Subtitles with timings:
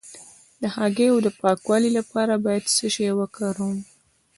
[0.61, 3.77] د هګیو د پاکوالي لپاره باید څه شی وکاروم؟